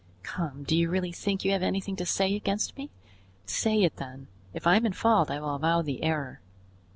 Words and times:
Come, 0.23 0.63
do 0.63 0.75
you 0.75 0.89
really 0.89 1.11
think 1.11 1.45
you 1.45 1.51
have 1.51 1.61
anything 1.61 1.95
to 1.97 2.07
say 2.07 2.33
against 2.35 2.75
me? 2.75 2.89
Say 3.45 3.83
it 3.83 3.97
then; 3.97 4.29
if 4.51 4.65
I 4.65 4.75
am 4.75 4.87
in 4.87 4.93
fault 4.93 5.29
I 5.29 5.39
will 5.39 5.53
avow 5.53 5.83
the 5.83 6.01
error." 6.01 6.41